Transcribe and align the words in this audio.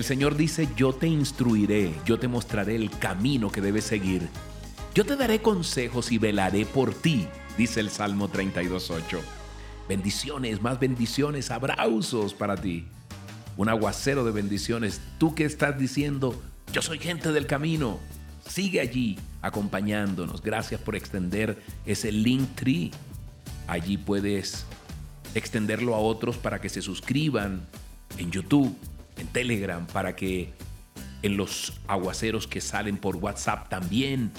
El 0.00 0.06
Señor 0.06 0.34
dice, 0.34 0.66
yo 0.78 0.94
te 0.94 1.06
instruiré, 1.06 1.92
yo 2.06 2.18
te 2.18 2.26
mostraré 2.26 2.74
el 2.74 2.88
camino 2.88 3.52
que 3.52 3.60
debes 3.60 3.84
seguir. 3.84 4.30
Yo 4.94 5.04
te 5.04 5.14
daré 5.14 5.42
consejos 5.42 6.10
y 6.10 6.16
velaré 6.16 6.64
por 6.64 6.94
ti, 6.94 7.28
dice 7.58 7.80
el 7.80 7.90
Salmo 7.90 8.30
32.8. 8.30 9.20
Bendiciones, 9.90 10.62
más 10.62 10.80
bendiciones, 10.80 11.50
abrazos 11.50 12.32
para 12.32 12.56
ti. 12.56 12.86
Un 13.58 13.68
aguacero 13.68 14.24
de 14.24 14.32
bendiciones. 14.32 15.02
Tú 15.18 15.34
que 15.34 15.44
estás 15.44 15.78
diciendo, 15.78 16.34
yo 16.72 16.80
soy 16.80 16.98
gente 16.98 17.30
del 17.30 17.46
camino. 17.46 18.00
Sigue 18.48 18.80
allí 18.80 19.18
acompañándonos. 19.42 20.40
Gracias 20.40 20.80
por 20.80 20.96
extender 20.96 21.62
ese 21.84 22.10
link 22.10 22.48
tree. 22.54 22.90
Allí 23.66 23.98
puedes 23.98 24.64
extenderlo 25.34 25.94
a 25.94 25.98
otros 25.98 26.38
para 26.38 26.58
que 26.58 26.70
se 26.70 26.80
suscriban 26.80 27.66
en 28.16 28.30
YouTube, 28.30 28.74
Telegram, 29.32 29.86
para 29.86 30.16
que 30.16 30.52
en 31.22 31.36
los 31.36 31.74
aguaceros 31.86 32.46
que 32.46 32.60
salen 32.60 32.96
por 32.96 33.16
WhatsApp 33.16 33.68
también, 33.68 34.32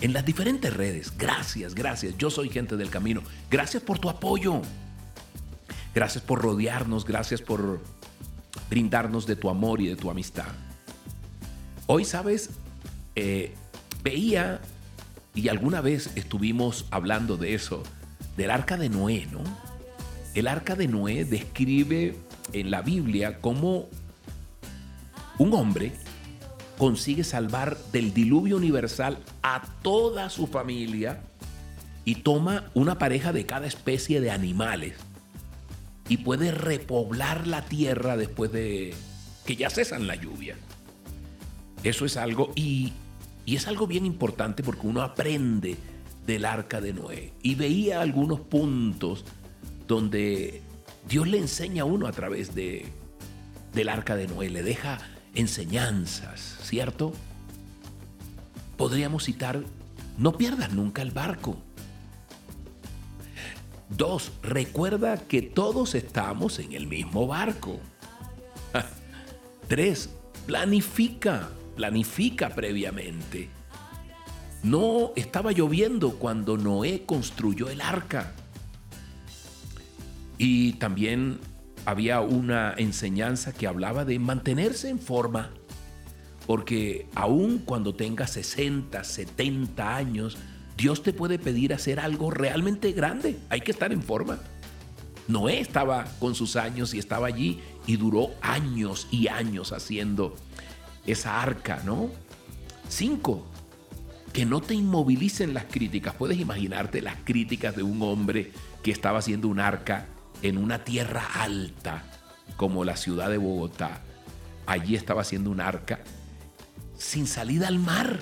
en 0.00 0.12
las 0.12 0.24
diferentes 0.24 0.72
redes. 0.72 1.12
Gracias, 1.16 1.74
gracias. 1.74 2.16
Yo 2.16 2.30
soy 2.30 2.48
gente 2.48 2.76
del 2.76 2.90
camino. 2.90 3.22
Gracias 3.50 3.82
por 3.82 3.98
tu 3.98 4.08
apoyo. 4.08 4.62
Gracias 5.94 6.22
por 6.22 6.40
rodearnos, 6.40 7.04
gracias 7.04 7.42
por 7.42 7.80
brindarnos 8.68 9.26
de 9.26 9.36
tu 9.36 9.50
amor 9.50 9.80
y 9.80 9.88
de 9.88 9.96
tu 9.96 10.10
amistad. 10.10 10.46
Hoy, 11.86 12.04
sabes, 12.04 12.50
eh, 13.16 13.54
veía, 14.04 14.60
y 15.34 15.48
alguna 15.48 15.80
vez 15.80 16.10
estuvimos 16.14 16.86
hablando 16.90 17.36
de 17.36 17.54
eso, 17.54 17.82
del 18.36 18.52
arca 18.52 18.76
de 18.76 18.88
Noé, 18.88 19.26
¿no? 19.32 19.42
El 20.34 20.46
arca 20.46 20.76
de 20.76 20.86
Noé 20.86 21.24
describe 21.24 22.16
en 22.52 22.70
la 22.70 22.82
Biblia 22.82 23.40
cómo 23.40 23.88
un 25.40 25.54
hombre 25.54 25.92
consigue 26.76 27.24
salvar 27.24 27.78
del 27.92 28.12
diluvio 28.12 28.58
universal 28.58 29.20
a 29.42 29.62
toda 29.80 30.28
su 30.28 30.46
familia 30.46 31.22
y 32.04 32.16
toma 32.16 32.70
una 32.74 32.98
pareja 32.98 33.32
de 33.32 33.46
cada 33.46 33.66
especie 33.66 34.20
de 34.20 34.30
animales 34.30 34.96
y 36.10 36.18
puede 36.18 36.50
repoblar 36.50 37.46
la 37.46 37.64
tierra 37.64 38.18
después 38.18 38.52
de 38.52 38.92
que 39.46 39.56
ya 39.56 39.70
cesan 39.70 40.06
la 40.06 40.14
lluvia. 40.14 40.56
Eso 41.84 42.04
es 42.04 42.18
algo 42.18 42.52
y, 42.54 42.92
y 43.46 43.56
es 43.56 43.66
algo 43.66 43.86
bien 43.86 44.04
importante 44.04 44.62
porque 44.62 44.86
uno 44.86 45.00
aprende 45.00 45.78
del 46.26 46.44
arca 46.44 46.82
de 46.82 46.92
Noé 46.92 47.32
y 47.42 47.54
veía 47.54 48.02
algunos 48.02 48.40
puntos 48.40 49.24
donde 49.88 50.60
Dios 51.08 51.26
le 51.26 51.38
enseña 51.38 51.84
a 51.84 51.86
uno 51.86 52.06
a 52.06 52.12
través 52.12 52.54
de, 52.54 52.84
del 53.72 53.88
arca 53.88 54.16
de 54.16 54.26
Noé, 54.26 54.50
le 54.50 54.62
deja 54.62 54.98
enseñanzas, 55.34 56.58
¿cierto? 56.62 57.12
Podríamos 58.76 59.24
citar, 59.24 59.62
no 60.18 60.32
pierdas 60.32 60.72
nunca 60.72 61.02
el 61.02 61.10
barco. 61.10 61.56
Dos, 63.88 64.32
recuerda 64.42 65.16
que 65.18 65.42
todos 65.42 65.94
estamos 65.94 66.58
en 66.60 66.72
el 66.72 66.86
mismo 66.86 67.26
barco. 67.26 67.80
Tres, 69.68 70.10
planifica, 70.46 71.50
planifica 71.76 72.50
previamente. 72.50 73.48
No 74.62 75.12
estaba 75.16 75.52
lloviendo 75.52 76.16
cuando 76.16 76.56
Noé 76.56 77.04
construyó 77.04 77.68
el 77.68 77.80
arca. 77.80 78.32
Y 80.38 80.74
también 80.74 81.40
había 81.84 82.20
una 82.20 82.74
enseñanza 82.76 83.52
que 83.52 83.66
hablaba 83.66 84.04
de 84.04 84.18
mantenerse 84.18 84.88
en 84.88 84.98
forma, 84.98 85.50
porque 86.46 87.06
aun 87.14 87.58
cuando 87.58 87.94
tengas 87.94 88.32
60, 88.32 89.04
70 89.04 89.96
años, 89.96 90.38
Dios 90.76 91.02
te 91.02 91.12
puede 91.12 91.38
pedir 91.38 91.74
hacer 91.74 92.00
algo 92.00 92.30
realmente 92.30 92.92
grande. 92.92 93.38
Hay 93.50 93.60
que 93.60 93.70
estar 93.70 93.92
en 93.92 94.02
forma. 94.02 94.38
Noé 95.28 95.60
estaba 95.60 96.06
con 96.18 96.34
sus 96.34 96.56
años 96.56 96.94
y 96.94 96.98
estaba 96.98 97.26
allí 97.26 97.60
y 97.86 97.96
duró 97.96 98.30
años 98.40 99.06
y 99.10 99.28
años 99.28 99.72
haciendo 99.72 100.34
esa 101.06 101.40
arca, 101.42 101.82
¿no? 101.84 102.10
Cinco, 102.88 103.46
que 104.32 104.44
no 104.44 104.60
te 104.60 104.74
inmovilicen 104.74 105.54
las 105.54 105.64
críticas. 105.64 106.14
Puedes 106.14 106.38
imaginarte 106.38 107.00
las 107.02 107.16
críticas 107.24 107.76
de 107.76 107.82
un 107.82 108.02
hombre 108.02 108.52
que 108.82 108.90
estaba 108.90 109.18
haciendo 109.18 109.48
un 109.48 109.60
arca 109.60 110.06
en 110.42 110.58
una 110.58 110.84
tierra 110.84 111.26
alta 111.34 112.04
como 112.56 112.84
la 112.84 112.96
ciudad 112.96 113.30
de 113.30 113.38
Bogotá. 113.38 114.02
Allí 114.66 114.94
estaba 114.94 115.22
haciendo 115.22 115.50
un 115.50 115.60
arca 115.60 116.00
sin 117.00 117.26
salida 117.26 117.66
al 117.68 117.78
mar. 117.78 118.20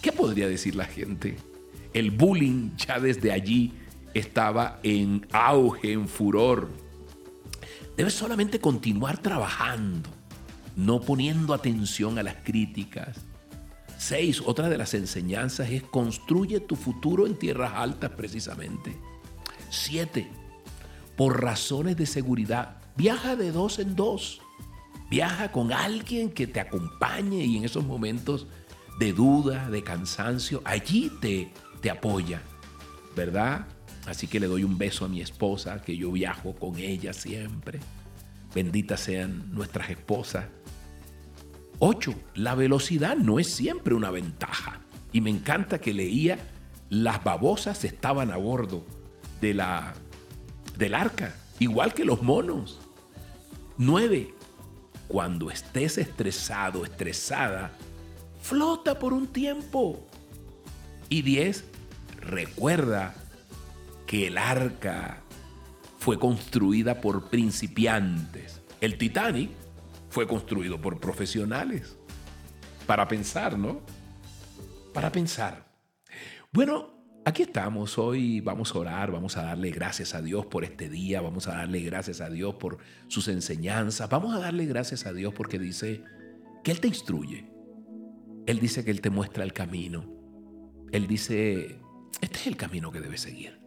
¿Qué 0.00 0.12
podría 0.12 0.48
decir 0.48 0.74
la 0.74 0.86
gente? 0.86 1.36
El 1.92 2.10
bullying 2.10 2.70
ya 2.76 2.98
desde 2.98 3.32
allí 3.32 3.74
estaba 4.14 4.80
en 4.82 5.26
auge, 5.32 5.92
en 5.92 6.08
furor. 6.08 6.68
Debes 7.96 8.14
solamente 8.14 8.60
continuar 8.60 9.18
trabajando, 9.18 10.08
no 10.76 11.00
poniendo 11.00 11.52
atención 11.52 12.18
a 12.18 12.22
las 12.22 12.36
críticas. 12.36 13.18
Seis, 13.98 14.40
otra 14.44 14.68
de 14.68 14.78
las 14.78 14.94
enseñanzas 14.94 15.70
es 15.70 15.82
construye 15.82 16.60
tu 16.60 16.76
futuro 16.76 17.26
en 17.26 17.36
tierras 17.36 17.72
altas 17.74 18.10
precisamente. 18.10 18.96
Siete, 19.70 20.30
por 21.18 21.42
razones 21.42 21.96
de 21.96 22.06
seguridad, 22.06 22.76
viaja 22.96 23.34
de 23.34 23.50
dos 23.50 23.80
en 23.80 23.96
dos. 23.96 24.40
Viaja 25.10 25.50
con 25.50 25.72
alguien 25.72 26.30
que 26.30 26.46
te 26.46 26.60
acompañe 26.60 27.44
y 27.44 27.56
en 27.56 27.64
esos 27.64 27.84
momentos 27.84 28.46
de 29.00 29.12
duda, 29.12 29.68
de 29.68 29.82
cansancio, 29.82 30.62
allí 30.64 31.10
te, 31.20 31.52
te 31.80 31.90
apoya, 31.90 32.40
¿verdad? 33.16 33.66
Así 34.06 34.28
que 34.28 34.38
le 34.38 34.46
doy 34.46 34.62
un 34.62 34.78
beso 34.78 35.06
a 35.06 35.08
mi 35.08 35.20
esposa, 35.20 35.82
que 35.82 35.96
yo 35.96 36.12
viajo 36.12 36.54
con 36.54 36.78
ella 36.78 37.12
siempre. 37.12 37.80
Benditas 38.54 39.00
sean 39.00 39.52
nuestras 39.52 39.90
esposas. 39.90 40.44
Ocho, 41.80 42.14
la 42.36 42.54
velocidad 42.54 43.16
no 43.16 43.40
es 43.40 43.48
siempre 43.48 43.94
una 43.94 44.12
ventaja. 44.12 44.82
Y 45.12 45.20
me 45.20 45.30
encanta 45.30 45.80
que 45.80 45.92
leía, 45.92 46.38
las 46.90 47.24
babosas 47.24 47.82
estaban 47.84 48.30
a 48.30 48.36
bordo 48.36 48.86
de 49.40 49.54
la 49.54 49.94
del 50.78 50.94
arca, 50.94 51.34
igual 51.58 51.92
que 51.92 52.04
los 52.04 52.22
monos. 52.22 52.78
9. 53.76 54.32
Cuando 55.08 55.50
estés 55.50 55.98
estresado, 55.98 56.84
estresada, 56.84 57.72
flota 58.40 58.98
por 58.98 59.12
un 59.12 59.26
tiempo. 59.26 60.06
Y 61.08 61.22
10. 61.22 61.64
Recuerda 62.20 63.14
que 64.06 64.28
el 64.28 64.38
arca 64.38 65.22
fue 65.98 66.18
construida 66.18 67.00
por 67.00 67.28
principiantes. 67.28 68.60
El 68.80 68.98
Titanic 68.98 69.50
fue 70.10 70.28
construido 70.28 70.80
por 70.80 71.00
profesionales. 71.00 71.96
Para 72.86 73.08
pensar, 73.08 73.58
¿no? 73.58 73.80
Para 74.94 75.10
pensar. 75.10 75.66
Bueno, 76.52 76.97
Aquí 77.28 77.42
estamos, 77.42 77.98
hoy 77.98 78.40
vamos 78.40 78.74
a 78.74 78.78
orar, 78.78 79.12
vamos 79.12 79.36
a 79.36 79.42
darle 79.42 79.70
gracias 79.70 80.14
a 80.14 80.22
Dios 80.22 80.46
por 80.46 80.64
este 80.64 80.88
día, 80.88 81.20
vamos 81.20 81.46
a 81.46 81.56
darle 81.56 81.82
gracias 81.82 82.22
a 82.22 82.30
Dios 82.30 82.54
por 82.54 82.78
sus 83.06 83.28
enseñanzas, 83.28 84.08
vamos 84.08 84.34
a 84.34 84.38
darle 84.38 84.64
gracias 84.64 85.04
a 85.04 85.12
Dios 85.12 85.34
porque 85.34 85.58
dice 85.58 86.02
que 86.64 86.70
Él 86.70 86.80
te 86.80 86.88
instruye, 86.88 87.52
Él 88.46 88.60
dice 88.60 88.82
que 88.82 88.90
Él 88.90 89.02
te 89.02 89.10
muestra 89.10 89.44
el 89.44 89.52
camino, 89.52 90.06
Él 90.90 91.06
dice, 91.06 91.78
este 92.22 92.38
es 92.38 92.46
el 92.46 92.56
camino 92.56 92.90
que 92.90 93.02
debes 93.02 93.20
seguir, 93.20 93.60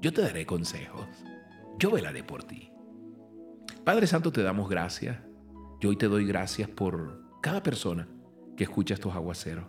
yo 0.00 0.12
te 0.12 0.22
daré 0.22 0.46
consejos, 0.46 1.08
yo 1.80 1.90
velaré 1.90 2.22
por 2.22 2.44
ti. 2.44 2.70
Padre 3.82 4.06
Santo, 4.06 4.30
te 4.30 4.44
damos 4.44 4.70
gracias, 4.70 5.18
yo 5.80 5.88
hoy 5.88 5.96
te 5.96 6.06
doy 6.06 6.26
gracias 6.26 6.68
por 6.68 7.24
cada 7.42 7.60
persona 7.60 8.06
que 8.56 8.62
escucha 8.62 8.94
estos 8.94 9.16
aguaceros. 9.16 9.66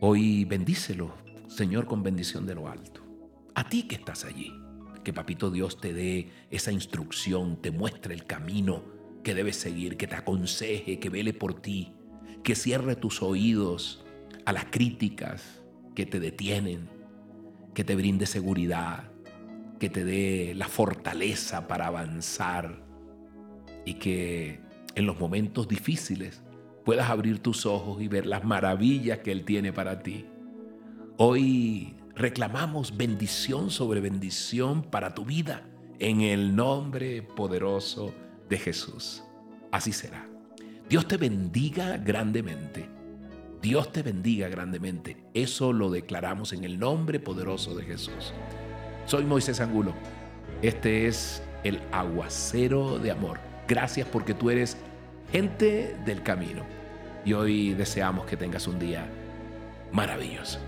Hoy 0.00 0.46
bendícelos 0.46 1.10
Señor, 1.50 1.86
con 1.86 2.04
bendición 2.04 2.46
de 2.46 2.54
lo 2.54 2.68
alto. 2.68 3.02
A 3.56 3.68
ti 3.68 3.82
que 3.82 3.96
estás 3.96 4.24
allí, 4.24 4.54
que 5.02 5.12
Papito 5.12 5.50
Dios 5.50 5.80
te 5.80 5.92
dé 5.92 6.30
esa 6.48 6.70
instrucción, 6.70 7.60
te 7.60 7.72
muestre 7.72 8.14
el 8.14 8.24
camino 8.24 8.84
que 9.24 9.34
debes 9.34 9.56
seguir, 9.56 9.96
que 9.96 10.06
te 10.06 10.14
aconseje, 10.14 11.00
que 11.00 11.10
vele 11.10 11.34
por 11.34 11.60
ti, 11.60 11.92
que 12.44 12.54
cierre 12.54 12.94
tus 12.94 13.20
oídos 13.20 14.04
a 14.44 14.52
las 14.52 14.66
críticas 14.66 15.60
que 15.96 16.06
te 16.06 16.20
detienen, 16.20 16.88
que 17.74 17.82
te 17.82 17.96
brinde 17.96 18.26
seguridad, 18.26 19.10
que 19.80 19.90
te 19.90 20.04
dé 20.04 20.54
la 20.54 20.68
fortaleza 20.68 21.66
para 21.66 21.88
avanzar 21.88 22.80
y 23.84 23.94
que 23.94 24.60
en 24.94 25.04
los 25.04 25.18
momentos 25.18 25.66
difíciles 25.66 26.44
puedas 26.84 27.10
abrir 27.10 27.40
tus 27.40 27.66
ojos 27.66 28.00
y 28.00 28.06
ver 28.06 28.24
las 28.24 28.44
maravillas 28.44 29.18
que 29.18 29.32
Él 29.32 29.44
tiene 29.44 29.72
para 29.72 29.98
ti. 30.00 30.26
Hoy 31.22 31.94
reclamamos 32.14 32.96
bendición 32.96 33.68
sobre 33.68 34.00
bendición 34.00 34.82
para 34.82 35.12
tu 35.12 35.26
vida 35.26 35.60
en 35.98 36.22
el 36.22 36.56
nombre 36.56 37.20
poderoso 37.20 38.14
de 38.48 38.56
Jesús. 38.56 39.22
Así 39.70 39.92
será. 39.92 40.26
Dios 40.88 41.06
te 41.06 41.18
bendiga 41.18 41.98
grandemente. 41.98 42.88
Dios 43.60 43.92
te 43.92 44.02
bendiga 44.02 44.48
grandemente. 44.48 45.18
Eso 45.34 45.74
lo 45.74 45.90
declaramos 45.90 46.54
en 46.54 46.64
el 46.64 46.78
nombre 46.78 47.20
poderoso 47.20 47.74
de 47.74 47.84
Jesús. 47.84 48.32
Soy 49.04 49.26
Moisés 49.26 49.60
Angulo. 49.60 49.92
Este 50.62 51.06
es 51.06 51.42
el 51.64 51.82
aguacero 51.92 52.98
de 52.98 53.10
amor. 53.10 53.40
Gracias 53.68 54.08
porque 54.08 54.32
tú 54.32 54.48
eres 54.48 54.78
gente 55.30 55.98
del 56.06 56.22
camino. 56.22 56.64
Y 57.26 57.34
hoy 57.34 57.74
deseamos 57.74 58.24
que 58.24 58.38
tengas 58.38 58.66
un 58.66 58.78
día 58.78 59.06
maravilloso. 59.92 60.58